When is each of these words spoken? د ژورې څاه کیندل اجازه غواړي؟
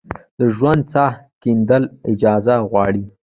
د 0.37 0.39
ژورې 0.57 0.83
څاه 0.91 1.11
کیندل 1.41 1.83
اجازه 2.11 2.55
غواړي؟ 2.69 3.03